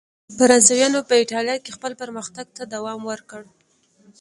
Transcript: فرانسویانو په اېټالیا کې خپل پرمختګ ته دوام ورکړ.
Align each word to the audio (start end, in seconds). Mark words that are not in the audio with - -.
فرانسویانو 0.37 0.99
په 1.09 1.13
اېټالیا 1.21 1.55
کې 1.63 1.75
خپل 1.77 1.91
پرمختګ 2.01 2.47
ته 2.57 2.63
دوام 2.73 2.99
ورکړ. 3.11 3.41